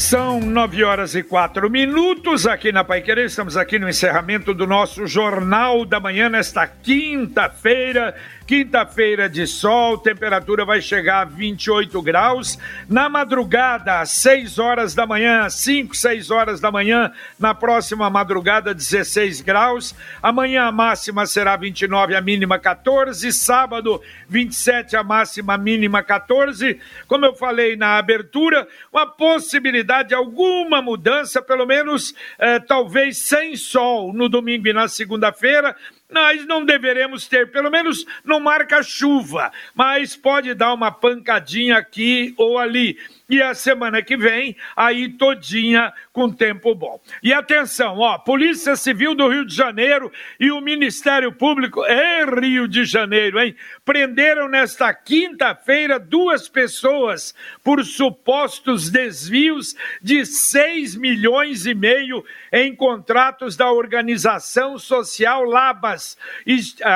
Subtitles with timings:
[0.00, 3.26] São nove horas e quatro minutos aqui na Pai Querer.
[3.26, 8.16] Estamos aqui no encerramento do nosso Jornal da Manhã nesta quinta-feira,
[8.50, 12.58] Quinta-feira de sol, temperatura vai chegar a 28 graus.
[12.88, 18.74] Na madrugada, às 6 horas da manhã, 5, 6 horas da manhã, na próxima madrugada,
[18.74, 19.94] 16 graus.
[20.20, 23.32] Amanhã a máxima será 29, a mínima 14.
[23.32, 26.80] Sábado, 27, a máxima, a mínima 14.
[27.06, 33.54] Como eu falei na abertura, uma possibilidade de alguma mudança, pelo menos eh, talvez sem
[33.54, 35.76] sol no domingo e na segunda-feira
[36.10, 42.34] nós não deveremos ter, pelo menos não marca chuva, mas pode dar uma pancadinha aqui
[42.36, 42.98] ou ali
[43.30, 47.00] e a semana que vem, aí todinha com tempo bom.
[47.22, 52.66] E atenção, ó, Polícia Civil do Rio de Janeiro e o Ministério Público, é Rio
[52.66, 53.54] de Janeiro, hein?
[53.84, 63.56] Prenderam nesta quinta-feira duas pessoas por supostos desvios de 6 milhões e meio em contratos
[63.56, 66.18] da organização social Labas,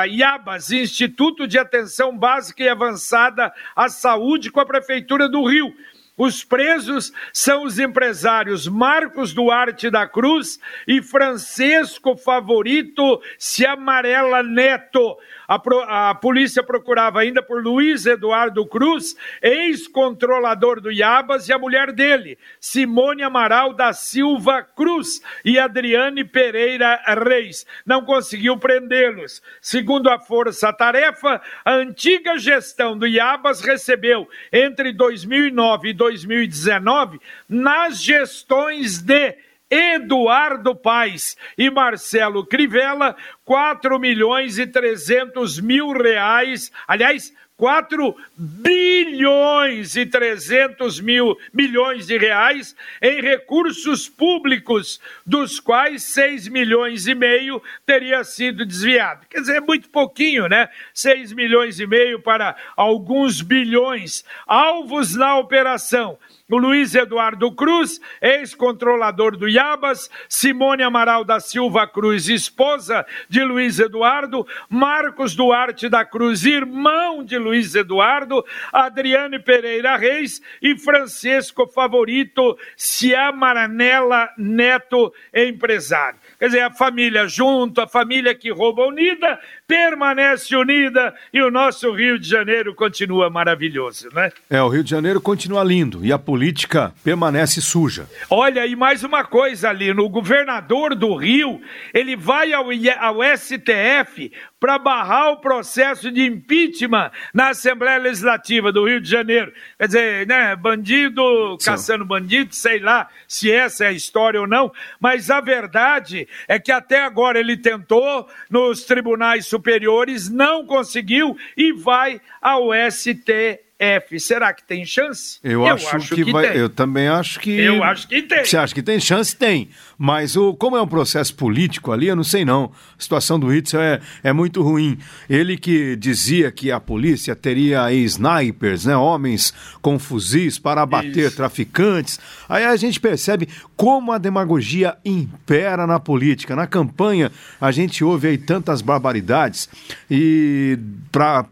[0.09, 5.73] Iabas, Instituto de Atenção Básica e Avançada à Saúde com a Prefeitura do Rio
[6.17, 10.57] os presos são os empresários Marcos Duarte da Cruz
[10.87, 15.17] e Francisco Favorito Ciamarela Neto.
[15.47, 21.59] A, pro, a, polícia procurava ainda por Luiz Eduardo Cruz, ex-controlador do Iabas, e a
[21.59, 27.65] mulher dele, Simone Amaral da Silva Cruz e Adriane Pereira Reis.
[27.85, 29.41] Não conseguiu prendê-los.
[29.61, 38.01] Segundo a Força Tarefa, a antiga gestão do Iabas recebeu entre 2009 e 2019 nas
[38.01, 39.37] gestões de
[39.75, 43.13] Eduardo Paes e Marcelo Crivella,
[43.43, 52.75] 4 milhões e 300 mil reais, aliás, 4 bilhões e 300 mil milhões de reais
[53.01, 59.25] em recursos públicos, dos quais 6 milhões e meio teria sido desviado.
[59.29, 60.69] Quer dizer, é muito pouquinho, né?
[60.93, 64.25] 6 milhões e meio para alguns bilhões.
[64.45, 73.03] Alvos na operação Luiz Eduardo Cruz, ex-controlador do Iabas, Simone Amaral da Silva Cruz, esposa
[73.27, 80.77] de Luiz Eduardo, Marcos Duarte da Cruz, irmão de Luiz Eduardo, Adriane Pereira Reis e
[80.77, 86.19] Francisco Favorito Ciamaranella Neto, empresário.
[86.37, 91.91] Quer dizer, a família junto, a família que rouba unida, permanece unida e o nosso
[91.91, 94.31] Rio de Janeiro continua maravilhoso, né?
[94.49, 98.07] É, o Rio de Janeiro continua lindo e a política permanece suja.
[98.29, 101.61] Olha, e mais uma coisa ali, no governador do Rio,
[101.93, 102.65] ele vai ao,
[102.99, 109.51] ao STF para barrar o processo de impeachment na Assembleia Legislativa do Rio de Janeiro.
[109.77, 114.71] Quer dizer, né, bandido caçando bandido, sei lá se essa é a história ou não,
[114.99, 121.71] mas a verdade é que até agora ele tentou nos tribunais superiores, não conseguiu e
[121.73, 123.65] vai ao STF.
[123.77, 124.19] F.
[124.19, 125.37] Será que tem chance?
[125.43, 126.49] Eu, eu acho, acho, que, que vai.
[126.49, 126.57] Tem.
[126.57, 127.59] Eu também acho que.
[127.59, 128.45] Eu acho que tem.
[128.45, 129.35] Você acha que tem chance?
[129.35, 129.69] Tem.
[129.97, 132.71] Mas o, como é um processo político ali, eu não sei não.
[132.97, 134.97] A situação do Itzel é, é muito ruim.
[135.29, 138.95] Ele que dizia que a polícia teria snipers, né?
[138.95, 141.35] Homens com fuzis para abater Isso.
[141.35, 142.19] traficantes.
[142.49, 146.55] Aí a gente percebe como a demagogia impera na política.
[146.55, 149.69] Na campanha, a gente ouve aí tantas barbaridades
[150.09, 150.77] e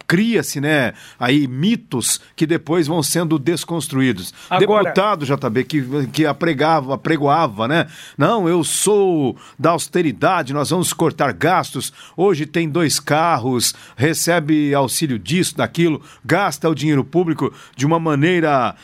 [0.07, 4.33] cria-se, né, aí mitos que depois vão sendo desconstruídos.
[4.49, 4.83] Agora...
[4.83, 7.88] Deputado, JB, que, que apregava, apregoava, né?
[8.18, 11.94] Não, eu sou da austeridade, nós vamos cortar gastos.
[12.18, 18.75] Hoje tem dois carros, recebe auxílio disso, daquilo, gasta o dinheiro público de uma maneira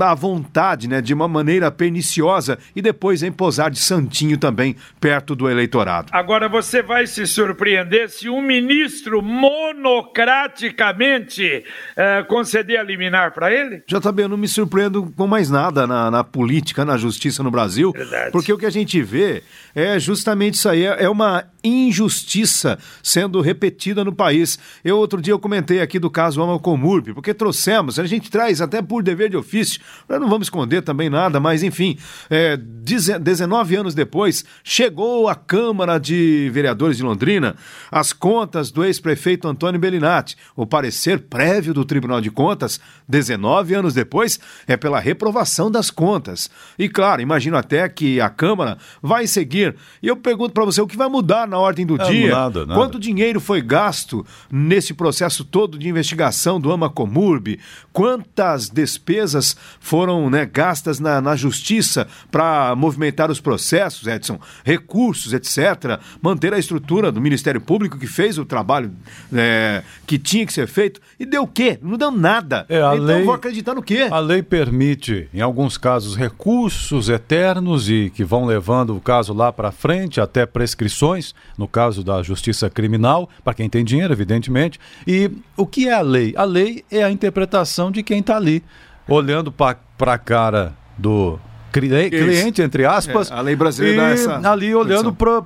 [0.00, 1.00] à vontade, né?
[1.00, 6.08] De uma maneira perniciosa e depois em posar de santinho também perto do eleitorado.
[6.12, 11.62] Agora você vai se surpreender se um ministro monocraticamente
[11.96, 13.84] uh, conceder a liminar para ele?
[13.86, 17.92] JB, eu não me surpreendo com mais nada na, na política, na justiça no Brasil,
[17.92, 18.32] Verdade.
[18.32, 19.42] porque o que a gente vê
[19.76, 24.58] é justamente isso aí, é, é uma injustiça sendo repetida no país.
[24.82, 28.80] Eu outro dia eu comentei aqui do caso Amacomurb, porque trouxemos, a gente traz até
[28.80, 29.78] por dever de ofício,
[30.08, 31.98] não vamos esconder também nada, mas enfim,
[32.30, 37.54] é, 19 anos depois, chegou à Câmara de Vereadores de Londrina
[37.90, 40.36] as contas do ex-prefeito Antônio Bellinati.
[40.54, 46.48] O parecer prévio do Tribunal de Contas, 19 anos depois, é pela reprovação das contas.
[46.78, 49.74] E claro, imagino até que a Câmara vai seguir.
[50.02, 52.30] E eu pergunto para você, o que vai mudar na ordem do é, dia?
[52.30, 52.74] Nada, nada.
[52.74, 57.58] Quanto dinheiro foi gasto nesse processo todo de investigação do Amacomurb?
[57.92, 64.38] Quantas despesas foram né, gastas na, na justiça para movimentar os processos, Edson?
[64.64, 66.00] Recursos, etc.
[66.20, 68.92] Manter a estrutura do Ministério Público que fez o trabalho
[69.32, 71.00] é, que tinha que ser feito.
[71.18, 71.78] E deu o quê?
[71.82, 72.66] Não deu nada.
[72.68, 74.08] É, então lei, vou acreditar no quê?
[74.10, 79.52] A lei permite, em alguns casos, recursos eternos e que vão levando o caso lá
[79.52, 84.78] para frente até prescrições, no caso da justiça criminal, para quem tem dinheiro, evidentemente.
[85.06, 86.34] E o que é a lei?
[86.36, 88.62] A lei é a interpretação de quem está ali,
[89.08, 91.38] olhando para a cara do
[91.72, 93.30] cliente, entre aspas.
[93.30, 95.44] É, a lei brasileira e essa ali olhando para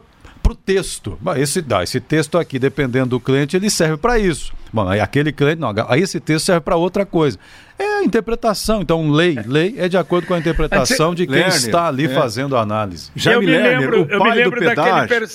[0.49, 1.19] o texto.
[1.37, 4.53] Esse, dá, esse texto aqui, dependendo do cliente, ele serve para isso.
[4.73, 7.39] Bom, aí aquele cliente, não, aí esse texto serve para outra coisa.
[7.79, 8.83] É a interpretação.
[8.83, 12.09] Então, lei, lei é de acordo com a interpretação de quem Lerner, está ali é.
[12.09, 13.11] fazendo a análise.
[13.17, 15.27] Já eu me lembro, eu me lembro daquele,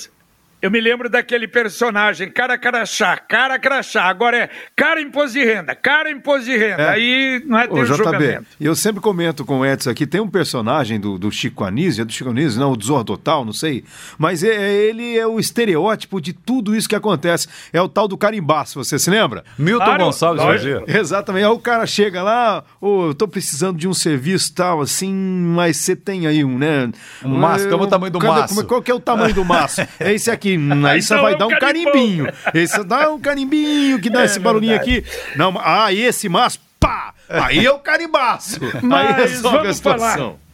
[0.66, 4.06] eu me lembro daquele personagem, cara crachá, cara crachá.
[4.06, 6.82] Agora é cara imposto de renda, cara imposto de renda.
[6.82, 6.90] É.
[6.90, 8.48] Aí não é ter Ô, julgamento.
[8.60, 12.06] Eu sempre comento com o Edson aqui, tem um personagem do, do Chico Anísio, é
[12.06, 13.84] do Chico Anísio, não, o do Total, não sei.
[14.18, 17.48] Mas é, é, ele é o estereótipo de tudo isso que acontece.
[17.72, 19.44] É o tal do carimbaço, você se lembra?
[19.60, 20.84] Milton claro, Gonçalves Roger.
[20.88, 21.44] Exatamente.
[21.44, 25.14] Aí o cara chega lá, ô, oh, eu tô precisando de um serviço tal, assim,
[25.14, 26.90] mas você tem aí um, né?
[27.24, 28.66] Um maço, como é o tamanho do maço?
[28.66, 29.86] Qual que é o tamanho do maço?
[30.00, 30.55] É esse aqui,
[30.88, 32.28] aí você vai dar um carimbinho.
[32.54, 35.04] Esse dá um carimbinho que dá é, esse barulhinho aqui.
[35.36, 37.14] Não, ah, esse mas pá!
[37.30, 38.60] Aí é o carimbaço.
[38.82, 40.16] Mas aí resolve a situação.
[40.16, 40.46] Falar.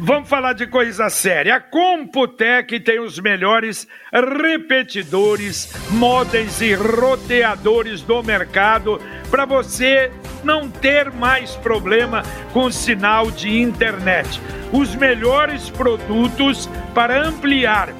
[0.00, 1.56] Vamos falar de coisa séria.
[1.56, 10.10] A Computec tem os melhores repetidores, modems e roteadores do mercado para você
[10.44, 12.22] não ter mais problema
[12.52, 14.40] com sinal de internet.
[14.72, 17.92] Os melhores produtos para ampliar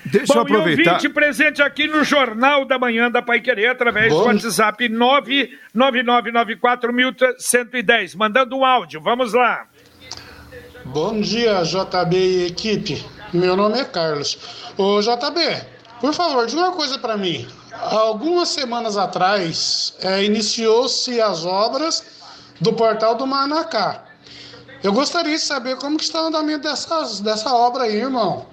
[0.07, 1.05] Deixa Bom, eu aproveitar.
[1.05, 4.23] E presente aqui no Jornal da Manhã da Pai Querer, através Bom.
[4.23, 4.89] do WhatsApp
[5.75, 9.01] 999941110, mandando um áudio.
[9.01, 9.67] Vamos lá.
[10.85, 13.05] Bom dia, JB e equipe.
[13.33, 14.39] Meu nome é Carlos.
[14.77, 15.63] Ô, JB,
[16.01, 17.47] por favor, diga uma coisa para mim.
[17.73, 22.20] Algumas semanas atrás, é, iniciou-se as obras
[22.61, 24.05] do portal do Manacá.
[24.83, 28.47] Eu gostaria de saber como que está o andamento dessas, dessa obra aí, irmão.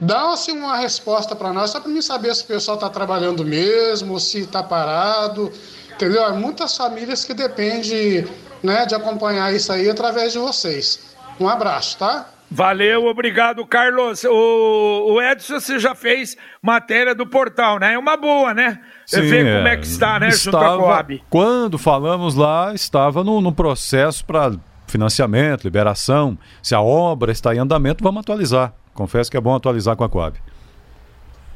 [0.00, 3.44] Dá assim, uma resposta para nós, só para mim saber se o pessoal está trabalhando
[3.44, 5.52] mesmo, se está parado,
[5.92, 6.24] entendeu?
[6.24, 8.26] Há muitas famílias que dependem
[8.62, 11.00] né, de acompanhar isso aí através de vocês.
[11.38, 12.28] Um abraço, tá?
[12.50, 14.22] Valeu, obrigado, Carlos.
[14.24, 17.94] O, o Edson, você já fez matéria do portal, né?
[17.94, 18.80] É uma boa, né?
[19.06, 19.56] Sim, ver é.
[19.56, 21.24] como é que está, né, estava, junto à Coab.
[21.28, 24.52] Quando falamos lá, estava no, no processo para
[24.86, 26.38] financiamento, liberação.
[26.62, 28.72] Se a obra está em andamento, vamos atualizar.
[28.92, 30.38] Confesso que é bom atualizar com a Coab.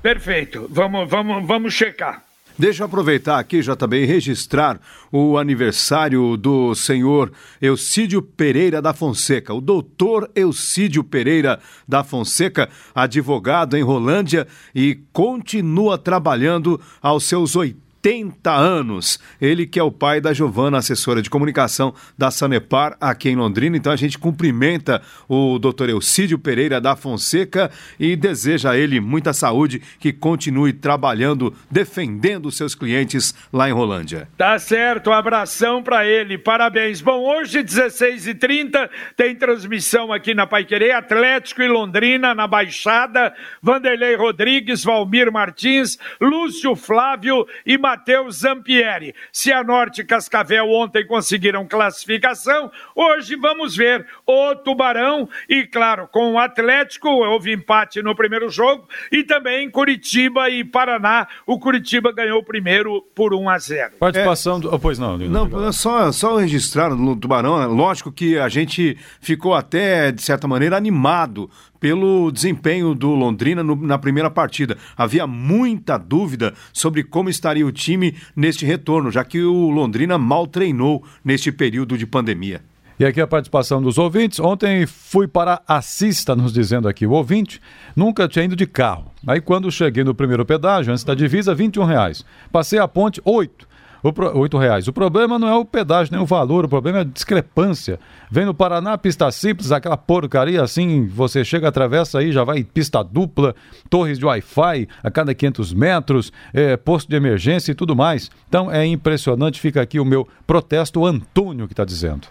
[0.02, 0.66] Perfeito.
[0.70, 2.27] Vamos, vamos, vamos checar.
[2.58, 4.80] Deixa eu aproveitar aqui, JB, e registrar
[5.12, 7.30] o aniversário do senhor
[7.62, 9.54] Eucídio Pereira da Fonseca.
[9.54, 17.87] O doutor Eucídio Pereira da Fonseca, advogado em Rolândia e continua trabalhando aos seus 80
[18.04, 19.18] 80 anos.
[19.40, 23.76] Ele que é o pai da Giovana, assessora de comunicação da Sanepar aqui em Londrina.
[23.76, 29.32] Então a gente cumprimenta o doutor Eucídio Pereira da Fonseca e deseja a ele muita
[29.32, 34.28] saúde, que continue trabalhando, defendendo seus clientes lá em Rolândia.
[34.36, 37.00] Tá certo, um abração para ele, parabéns.
[37.00, 44.84] Bom, hoje 16h30 tem transmissão aqui na Paiquerê, Atlético e Londrina, na Baixada, Vanderlei Rodrigues,
[44.84, 49.14] Valmir Martins, Lúcio Flávio e Matheus Zampieri.
[49.32, 56.38] Cianorte e Cascavel ontem conseguiram classificação, hoje vamos ver o Tubarão e, claro, com o
[56.38, 61.26] Atlético, houve empate no primeiro jogo, e também Curitiba e Paraná.
[61.46, 63.92] O Curitiba ganhou o primeiro por 1 a 0.
[63.98, 64.74] Participação é, do...
[64.74, 69.54] oh, pois não, não, só, só registrar no Tubarão, é lógico que a gente ficou
[69.54, 71.48] até, de certa maneira, animado
[71.80, 74.76] pelo desempenho do Londrina no, na primeira partida.
[74.96, 80.46] Havia muita dúvida sobre como estaria o time neste retorno, já que o Londrina mal
[80.46, 82.62] treinou neste período de pandemia.
[82.98, 84.40] E aqui a participação dos ouvintes.
[84.40, 87.60] Ontem fui para Assista, nos dizendo aqui o ouvinte,
[87.94, 89.12] nunca tinha ido de carro.
[89.24, 92.24] Aí quando cheguei no primeiro pedágio, antes da divisa, 21 reais.
[92.50, 93.67] Passei a ponte, 8.
[94.02, 94.36] O pro...
[94.38, 94.88] 8 reais.
[94.88, 97.98] O problema não é o pedágio nem o valor, o problema é a discrepância.
[98.30, 103.02] Vem no Paraná, pista simples, aquela porcaria assim, você chega, atravessa aí, já vai pista
[103.02, 103.54] dupla,
[103.88, 108.30] torres de Wi-Fi a cada 500 metros, é, posto de emergência e tudo mais.
[108.48, 112.28] Então é impressionante, fica aqui o meu protesto, o Antônio que está dizendo.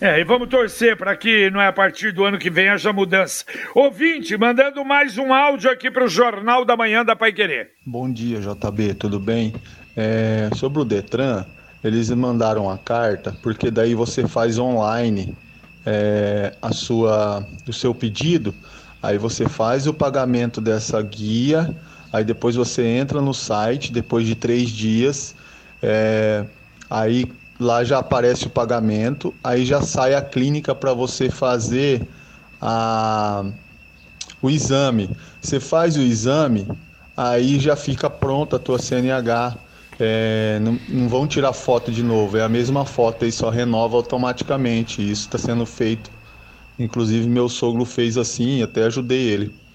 [0.00, 2.92] É, e vamos torcer para que não é a partir do ano que vem haja
[2.92, 3.44] mudança.
[3.74, 7.70] Ouvinte, mandando mais um áudio aqui para o Jornal da Manhã da Pai Querer.
[7.84, 9.54] Bom dia, JB, tudo bem?
[9.96, 11.44] É, sobre o Detran,
[11.82, 15.36] eles mandaram a carta porque daí você faz online
[15.84, 18.54] é, a sua, o seu pedido,
[19.02, 21.74] aí você faz o pagamento dessa guia,
[22.12, 25.34] aí depois você entra no site depois de três dias,
[25.82, 26.44] é,
[26.90, 27.26] aí
[27.58, 32.08] lá já aparece o pagamento, aí já sai a clínica para você fazer
[32.60, 33.44] a,
[34.40, 35.16] o exame.
[35.40, 36.68] Você faz o exame,
[37.16, 39.58] aí já fica pronta a tua CNH.
[40.00, 43.96] É, não, não, vão tirar foto de novo, é a mesma foto e só renova
[43.96, 45.02] automaticamente.
[45.02, 46.12] Isso está sendo feito.
[46.78, 49.67] Inclusive, meu sogro fez assim, até ajudei ele.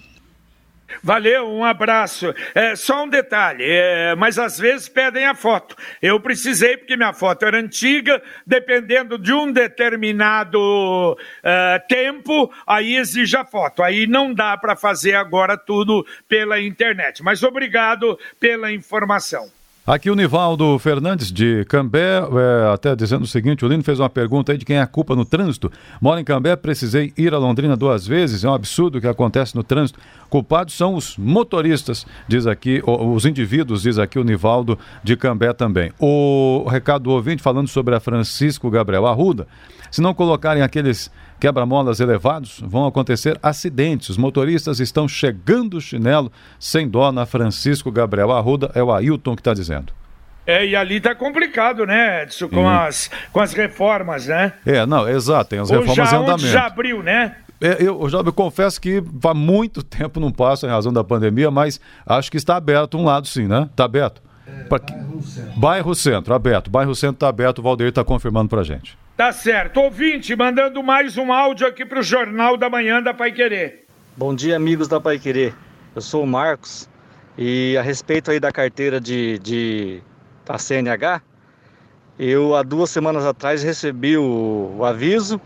[1.02, 2.34] Valeu, um abraço.
[2.54, 5.76] É, só um detalhe, é, mas às vezes pedem a foto.
[6.00, 10.58] Eu precisei porque minha foto era antiga, dependendo de um determinado
[11.12, 13.82] uh, tempo, aí exige a foto.
[13.82, 17.22] Aí não dá para fazer agora tudo pela internet.
[17.22, 19.50] Mas obrigado pela informação.
[19.86, 24.08] Aqui o Nivaldo Fernandes de Cambé, é, até dizendo o seguinte, o Lino fez uma
[24.08, 25.70] pergunta aí de quem é a culpa no trânsito.
[26.00, 29.54] Moro em Cambé, precisei ir a Londrina duas vezes, é um absurdo o que acontece
[29.54, 30.00] no trânsito.
[30.30, 35.92] Culpados são os motoristas, diz aqui, os indivíduos, diz aqui o Nivaldo de Cambé também.
[35.98, 39.46] O recado do ouvinte falando sobre a Francisco Gabriel Arruda,
[39.90, 41.10] se não colocarem aqueles
[41.44, 44.08] quebra-molas elevados, vão acontecer acidentes.
[44.08, 49.36] Os motoristas estão chegando o chinelo sem dó na Francisco Gabriel Arruda, é o Ailton
[49.36, 49.92] que está dizendo.
[50.46, 54.54] É, e ali tá complicado, né, Edson, com, as, com as reformas, né?
[54.64, 56.46] É, não, exato, tem as reformas já, em andamento.
[56.46, 57.36] já abriu, né?
[57.60, 61.50] É, eu, já eu confesso que há muito tempo não passo em razão da pandemia,
[61.50, 63.68] mas acho que está aberto um lado sim, né?
[63.70, 64.22] Está aberto.
[64.46, 64.78] É, pra...
[64.78, 65.60] bairro Centro.
[65.60, 66.70] Bairro Centro, aberto.
[66.70, 68.96] Bairro Centro está aberto, o Valdeir está confirmando para gente.
[69.16, 69.80] Tá certo.
[69.80, 73.84] Ouvinte, mandando mais um áudio aqui para o Jornal da Manhã da Pai Querer.
[74.16, 75.54] Bom dia, amigos da Pai Querer.
[75.94, 76.88] Eu sou o Marcos
[77.38, 80.02] e a respeito aí da carteira de, de
[80.44, 81.22] da CNH,
[82.18, 85.40] eu há duas semanas atrás recebi o, o aviso,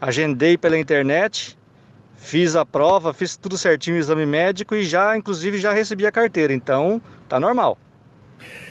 [0.00, 1.56] agendei pela internet,
[2.16, 6.10] fiz a prova, fiz tudo certinho o exame médico e já, inclusive, já recebi a
[6.10, 6.52] carteira.
[6.52, 7.78] Então, tá normal.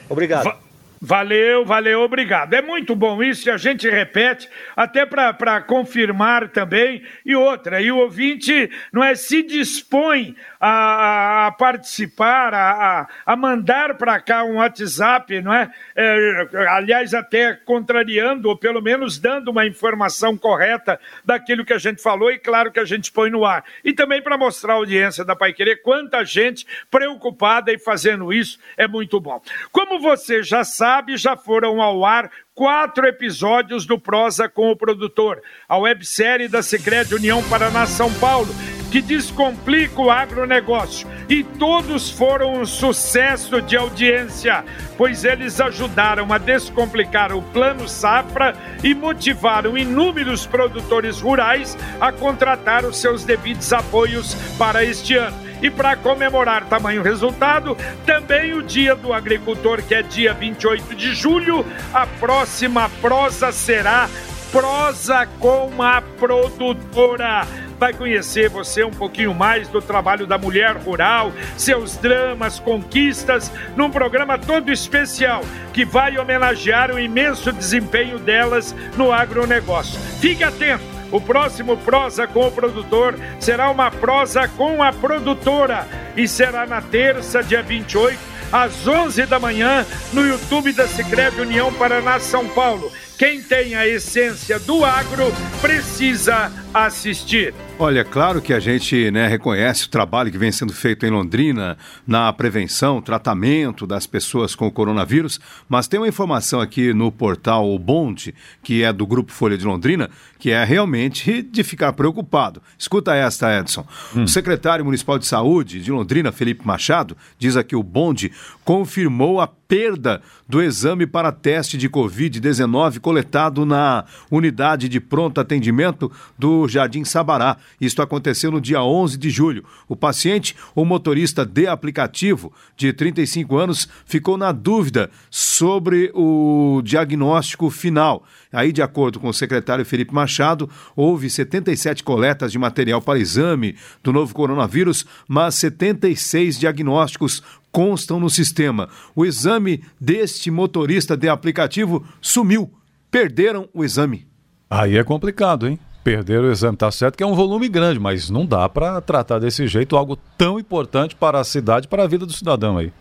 [0.10, 0.44] Obrigado.
[0.44, 0.67] Va
[1.00, 2.56] Valeu, valeu, obrigado.
[2.56, 7.04] É muito bom isso e a gente repete, até para confirmar também.
[7.24, 13.96] E outra, e o ouvinte não é se dispõe a, a participar, a, a mandar
[13.96, 15.70] para cá um WhatsApp, não é?
[15.96, 16.48] é?
[16.70, 22.32] Aliás, até contrariando, ou pelo menos dando uma informação correta daquilo que a gente falou
[22.32, 23.64] e claro que a gente põe no ar.
[23.84, 28.60] E também para mostrar à audiência da Pai Querer quanta gente preocupada e fazendo isso
[28.76, 29.40] é muito bom.
[29.72, 35.42] Como você já sabe, já foram ao ar quatro episódios do Prosa com o Produtor,
[35.68, 38.50] a websérie da Secreta União Paraná São Paulo,
[38.92, 41.08] que descomplica o agronegócio.
[41.30, 44.64] E todos foram um sucesso de audiência,
[44.98, 52.86] pois eles ajudaram a descomplicar o Plano Safra e motivaram inúmeros produtores rurais a contratar
[52.86, 55.47] os seus devidos apoios para este ano.
[55.62, 61.14] E para comemorar tamanho resultado, também o Dia do Agricultor, que é dia 28 de
[61.14, 64.10] julho, a próxima prosa será
[64.52, 67.46] Prosa com a Produtora
[67.80, 73.90] vai conhecer você um pouquinho mais do trabalho da mulher rural, seus dramas, conquistas, num
[73.90, 75.42] programa todo especial
[75.74, 80.00] que vai homenagear o imenso desempenho delas no agronegócio.
[80.20, 80.97] Fique atento!
[81.12, 86.82] O próximo prosa com o produtor será uma prosa com a produtora e será na
[86.82, 88.20] terça, dia 28,
[88.52, 92.92] às 11 da manhã, no YouTube da Sicredi União Paraná São Paulo.
[93.18, 96.52] Quem tem a essência do agro precisa
[96.86, 97.54] assistir.
[97.80, 101.78] Olha, claro que a gente né, reconhece o trabalho que vem sendo feito em Londrina
[102.08, 107.70] na prevenção, tratamento das pessoas com o coronavírus, mas tem uma informação aqui no portal
[107.70, 112.62] O Bonde, que é do Grupo Folha de Londrina, que é realmente de ficar preocupado.
[112.78, 113.86] Escuta esta, Edson.
[114.16, 114.24] Hum.
[114.24, 118.32] O secretário municipal de saúde de Londrina, Felipe Machado, diz aqui o Bonde,
[118.64, 126.12] confirmou a perda do exame para teste de Covid-19 coletado na unidade de pronto atendimento
[126.38, 127.58] do Jardim Sabará.
[127.80, 129.64] Isto aconteceu no dia 11 de julho.
[129.88, 137.70] O paciente, o motorista de aplicativo de 35 anos, ficou na dúvida sobre o diagnóstico
[137.70, 138.24] final.
[138.52, 143.76] Aí, de acordo com o secretário Felipe Machado, houve 77 coletas de material para exame
[144.04, 148.90] do novo coronavírus, mas 76 diagnósticos constam no sistema.
[149.16, 152.72] O exame deste motorista de aplicativo sumiu.
[153.12, 154.28] Perderam o exame.
[154.70, 155.80] Aí é complicado, hein?
[156.08, 159.40] Perder o exame, tá certo que é um volume grande, mas não dá para tratar
[159.40, 162.94] desse jeito algo tão importante para a cidade, para a vida do cidadão aí.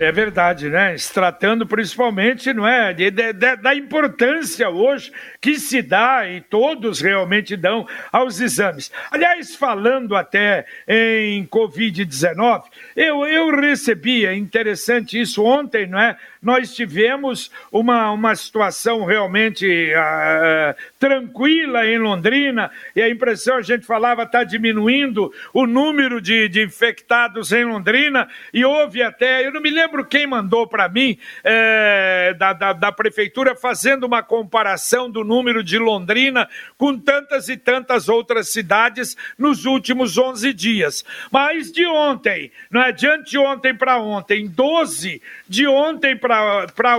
[0.00, 0.96] É verdade, né?
[0.98, 6.40] Se tratando principalmente, não é, de, de, de, da importância hoje que se dá e
[6.40, 8.90] todos realmente dão aos exames.
[9.12, 12.64] Aliás, falando até em Covid-19,
[12.96, 16.16] eu, eu recebi, é interessante isso ontem, não é?
[16.42, 23.84] Nós tivemos uma, uma situação realmente uh, tranquila em Londrina e a impressão a gente
[23.84, 29.60] falava está diminuindo o número de, de infectados em Londrina e houve até, eu não
[29.60, 35.22] me lembro quem mandou para mim é, da, da, da, prefeitura fazendo uma comparação do
[35.22, 41.04] número de Londrina com tantas e tantas outras cidades nos últimos 11 dias.
[41.30, 46.29] Mas de ontem, não é de anteontem para ontem, 12 de ontem para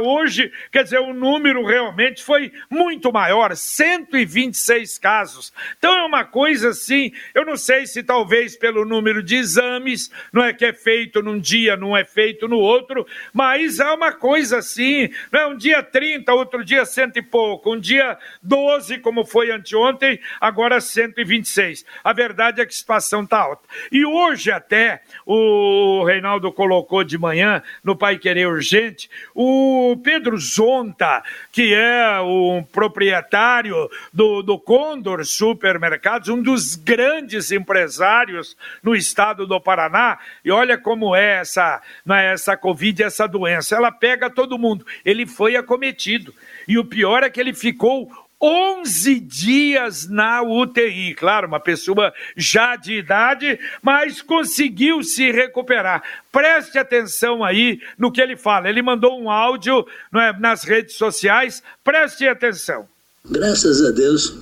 [0.04, 5.54] hoje, quer dizer, o número realmente foi muito maior 126 casos.
[5.78, 10.44] Então é uma coisa assim, eu não sei se talvez pelo número de exames, não
[10.44, 14.58] é que é feito num dia, não é feito no outro mas há uma coisa
[14.58, 15.46] assim, né?
[15.46, 20.80] um dia 30, outro dia cento e pouco, um dia 12, como foi anteontem, agora
[20.80, 21.86] 126.
[22.03, 23.68] A verdade é que a situação está alta.
[23.92, 31.24] E hoje até, o Reinaldo colocou de manhã, no Pai Querer Urgente, o Pedro Zonta,
[31.51, 39.60] que é o proprietário do, do Condor Supermercados, um dos grandes empresários no estado do
[39.60, 44.60] Paraná, e olha como é essa, não é essa Covid, essa doença, ela pega todo
[44.60, 44.86] mundo.
[45.05, 46.34] Ele foi acometido.
[46.68, 48.10] E o pior é que ele ficou
[48.42, 51.14] 11 dias na UTI.
[51.16, 56.04] Claro, uma pessoa já de idade, mas conseguiu se recuperar.
[56.32, 58.70] Preste atenção aí no que ele fala.
[58.70, 61.62] Ele mandou um áudio é, nas redes sociais.
[61.84, 62.88] Preste atenção.
[63.30, 64.36] Graças a Deus,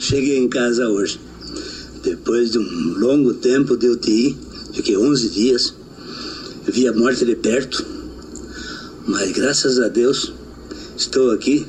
[0.00, 1.20] cheguei em casa hoje.
[2.02, 4.36] Depois de um longo tempo de UTI,
[4.74, 5.84] fiquei 11 dias
[6.66, 7.84] vi a morte de perto,
[9.06, 10.32] mas graças a Deus
[10.96, 11.66] estou aqui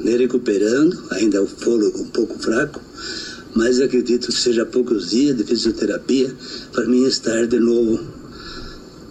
[0.00, 2.80] me recuperando, ainda o fôlego um pouco fraco,
[3.54, 6.34] mas acredito que seja poucos dias de fisioterapia
[6.72, 8.00] para mim estar de novo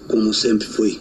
[0.08, 1.00] como sempre fui.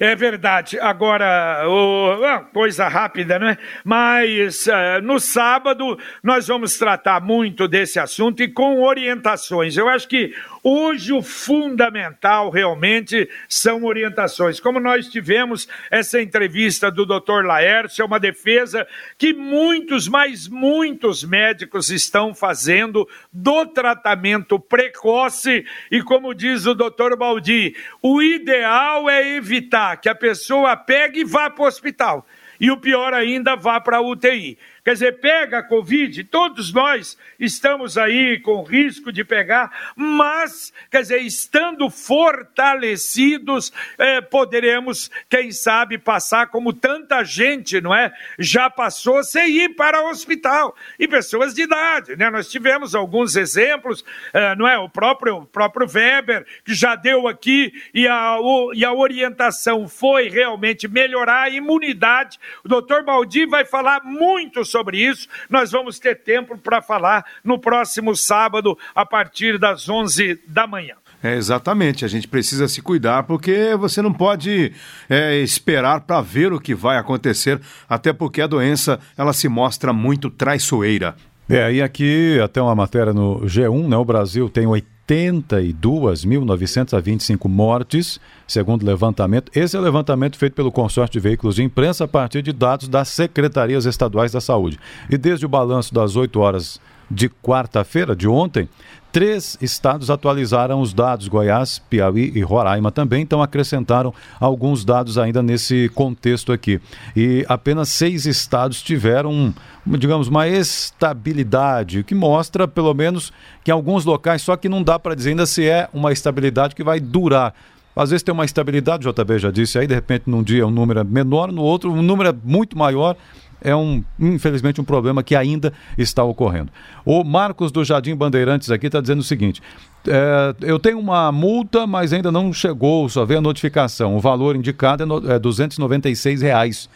[0.00, 0.78] É verdade.
[0.80, 3.58] Agora, oh, coisa rápida, né?
[3.84, 9.76] Mas uh, no sábado nós vamos tratar muito desse assunto e com orientações.
[9.76, 10.34] Eu acho que
[10.70, 14.60] Hoje, o fundamental realmente são orientações.
[14.60, 17.42] Como nós tivemos essa entrevista do Dr.
[17.42, 25.64] Laércio, é uma defesa que muitos, mas muitos médicos estão fazendo do tratamento precoce.
[25.90, 27.16] E como diz o Dr.
[27.16, 32.26] Baldi, o ideal é evitar que a pessoa pegue e vá para o hospital.
[32.60, 34.58] E o pior ainda, vá para a UTI.
[34.84, 41.02] Quer dizer, pega a Covid, todos nós estamos aí com risco de pegar, mas, quer
[41.02, 48.12] dizer, estando fortalecidos, é, poderemos, quem sabe, passar como tanta gente, não é?
[48.38, 50.74] Já passou sem ir para o hospital.
[50.98, 52.30] E pessoas de idade, né?
[52.30, 54.78] Nós tivemos alguns exemplos, é, não é?
[54.78, 59.86] O próprio, o próprio Weber, que já deu aqui, e a, o, e a orientação
[59.86, 62.38] foi realmente melhorar a imunidade.
[62.64, 65.28] O doutor Baldi vai falar muito sobre sobre isso.
[65.50, 70.94] Nós vamos ter tempo para falar no próximo sábado, a partir das 11 da manhã.
[71.20, 74.72] É, exatamente, a gente precisa se cuidar porque você não pode
[75.10, 79.92] é, esperar para ver o que vai acontecer, até porque a doença ela se mostra
[79.92, 81.16] muito traiçoeira.
[81.48, 83.96] É, e aqui até uma matéria no G1, né?
[83.96, 89.50] O Brasil tem 80 82.925 mortes, segundo levantamento.
[89.54, 92.88] Esse é o levantamento feito pelo consórcio de veículos de imprensa a partir de dados
[92.88, 94.78] das secretarias estaduais da saúde.
[95.08, 96.78] E desde o balanço das 8 horas
[97.10, 98.68] de quarta-feira, de ontem,
[99.10, 105.42] Três estados atualizaram os dados, Goiás, Piauí e Roraima também, então acrescentaram alguns dados ainda
[105.42, 106.78] nesse contexto aqui.
[107.16, 109.54] E apenas seis estados tiveram,
[109.86, 113.32] digamos, uma estabilidade, que mostra, pelo menos,
[113.64, 116.74] que em alguns locais, só que não dá para dizer ainda se é uma estabilidade
[116.74, 117.54] que vai durar.
[117.96, 120.70] Às vezes tem uma estabilidade, o JB já disse aí, de repente num dia um
[120.70, 123.16] número é menor, no outro um número é muito maior
[123.60, 126.70] é um, infelizmente, um problema que ainda está ocorrendo.
[127.04, 129.62] O Marcos do Jardim Bandeirantes aqui está dizendo o seguinte:
[130.06, 134.16] é, eu tenho uma multa, mas ainda não chegou, só veio a notificação.
[134.16, 136.88] O valor indicado é, no, é 296 reais.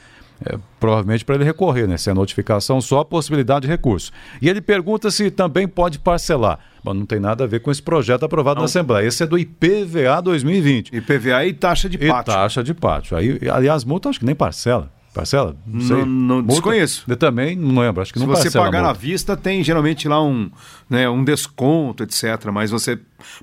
[0.44, 1.96] É, provavelmente para ele recorrer, né?
[1.96, 4.10] Se é notificação, só a possibilidade de recurso.
[4.40, 6.58] E ele pergunta se também pode parcelar.
[6.82, 8.62] Bom, não tem nada a ver com esse projeto aprovado não.
[8.62, 9.06] na Assembleia.
[9.06, 10.96] Esse é do IPVA 2020.
[10.96, 12.32] IPVA e taxa de pátio.
[12.32, 13.16] E taxa de pátio.
[13.16, 14.90] Aí, aliás, multa acho que nem parcela.
[15.12, 15.54] Parcela?
[15.66, 15.96] Não sei.
[15.98, 17.04] Não, não desconheço.
[17.06, 20.22] Eu também não lembro, acho que Se não você pagar à vista, tem geralmente lá
[20.22, 20.50] um,
[20.92, 22.50] né, um desconto, etc.
[22.52, 22.98] Mas você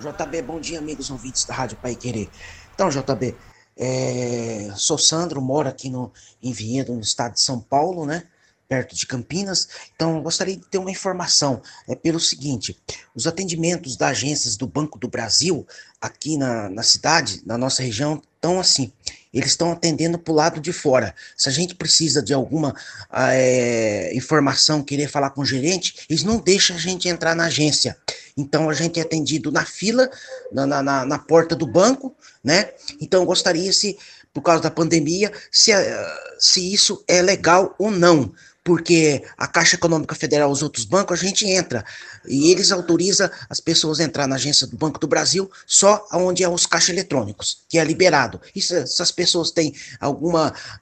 [0.00, 2.28] JB, bom dia, amigos ouvintes da Rádio Pai Querer.
[2.72, 3.34] Então, JB,
[3.76, 8.22] é, sou Sandro, moro aqui no, em Vinhedo, no estado de São Paulo, né?
[8.68, 9.68] Perto de Campinas.
[9.96, 11.60] Então, gostaria de ter uma informação.
[11.88, 12.78] É pelo seguinte:
[13.12, 15.66] os atendimentos das agências do Banco do Brasil,
[16.00, 18.92] aqui na, na cidade, na nossa região, estão assim.
[19.32, 21.14] Eles estão atendendo para o lado de fora.
[21.36, 22.74] Se a gente precisa de alguma
[23.12, 27.96] é, informação, querer falar com o gerente, eles não deixam a gente entrar na agência.
[28.38, 30.08] Então a gente é atendido na fila,
[30.52, 32.70] na, na, na porta do banco, né?
[33.00, 33.98] Então gostaria se,
[34.32, 35.72] por causa da pandemia, se,
[36.38, 38.32] se isso é legal ou não
[38.68, 41.82] porque a Caixa Econômica Federal, os outros bancos, a gente entra
[42.26, 46.44] e eles autorizam as pessoas a entrar na agência do Banco do Brasil só onde
[46.44, 48.38] é os caixas eletrônicos, que é liberado.
[48.54, 50.32] E se, se as pessoas têm algum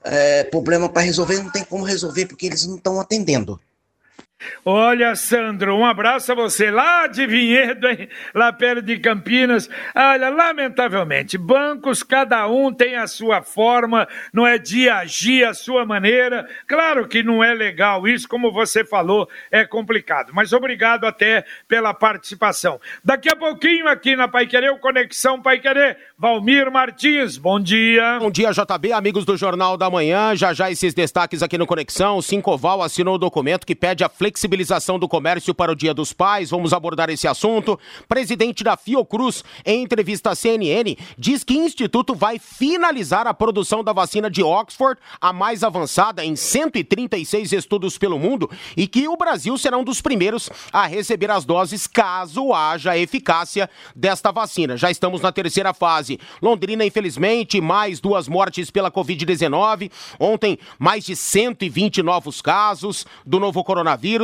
[0.03, 3.61] é, problema para resolver, não tem como resolver porque eles não estão atendendo.
[4.64, 8.09] Olha, Sandro, um abraço a você lá de Vinhedo, hein?
[8.35, 9.68] lá perto de Campinas.
[9.94, 15.85] Olha, lamentavelmente, bancos, cada um tem a sua forma, não é de agir a sua
[15.85, 16.46] maneira.
[16.66, 20.32] Claro que não é legal isso, como você falou, é complicado.
[20.35, 22.80] Mas obrigado até pela participação.
[23.04, 28.18] Daqui a pouquinho aqui na Pai Querer, o Conexão Pai Querer, Valmir Martins, bom dia.
[28.18, 30.35] Bom dia, JB, amigos do Jornal da Manhã.
[30.35, 32.16] Já já esses destaques aqui no Conexão.
[32.16, 36.12] O Cincoval assinou o documento que pede a flexibilização do comércio para o Dia dos
[36.12, 36.51] Pais.
[36.51, 37.81] Vamos abordar esse assunto.
[38.07, 43.83] Presidente da Fiocruz, em entrevista à CNN, diz que o Instituto vai finalizar a produção
[43.83, 49.16] da vacina de Oxford, a mais avançada em 136 estudos pelo mundo, e que o
[49.16, 54.77] Brasil será um dos primeiros a receber as doses caso haja eficácia desta vacina.
[54.77, 56.20] Já estamos na terceira fase.
[56.42, 59.90] Londrina, infelizmente, mais duas mortes pela Covid-19.
[60.20, 64.15] Ontem, mais de 120 novos casos do novo coronavírus.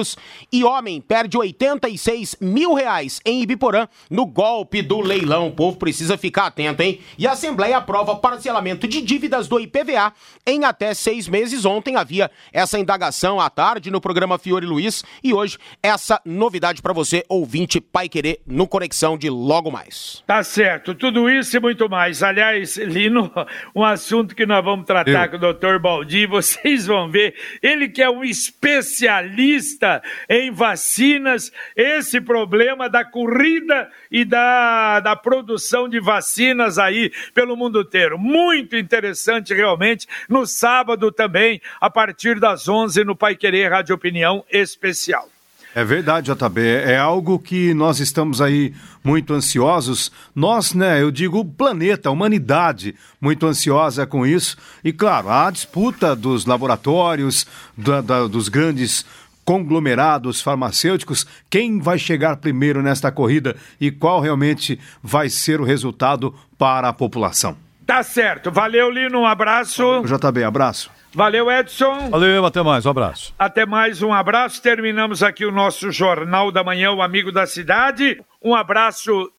[0.52, 5.48] E homem perde 86 mil reais em Ibiporã no golpe do leilão.
[5.48, 7.00] O povo precisa ficar atento, hein?
[7.18, 10.12] E a Assembleia aprova parcelamento de dívidas do IPVA
[10.46, 11.64] em até seis meses.
[11.64, 16.92] Ontem havia essa indagação à tarde no programa Fiore Luiz e hoje essa novidade para
[16.92, 20.22] você, ouvinte Pai Querer, no Conexão de logo mais.
[20.26, 22.22] Tá certo, tudo isso e muito mais.
[22.22, 23.30] Aliás, Lino,
[23.74, 25.30] um assunto que nós vamos tratar Eu.
[25.30, 29.81] com o doutor Baldi, vocês vão ver, ele que é um especialista
[30.28, 37.80] em vacinas, esse problema da corrida e da, da produção de vacinas aí pelo mundo
[37.80, 38.18] inteiro.
[38.18, 44.44] Muito interessante realmente, no sábado também, a partir das 11 no Pai Querer Rádio Opinião
[44.50, 45.28] Especial.
[45.74, 46.60] É verdade, JB.
[46.60, 50.12] É algo que nós estamos aí muito ansiosos.
[50.34, 54.56] Nós, né, eu digo o planeta, a humanidade, muito ansiosa com isso.
[54.84, 59.06] E, claro, a disputa dos laboratórios, da, da, dos grandes
[59.44, 66.34] conglomerados farmacêuticos, quem vai chegar primeiro nesta corrida e qual realmente vai ser o resultado
[66.58, 67.56] para a população.
[67.86, 68.50] Tá certo.
[68.50, 69.20] Valeu, Lino.
[69.20, 70.02] Um abraço.
[70.04, 70.90] JB, abraço.
[71.14, 72.10] Valeu, Edson.
[72.10, 73.34] Valeu, até mais, um abraço.
[73.38, 74.62] Até mais, um abraço.
[74.62, 78.18] Terminamos aqui o nosso Jornal da Manhã, o Amigo da Cidade.
[78.42, 79.30] Um abraço.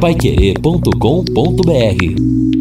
[0.00, 2.51] Paiquerê.com.br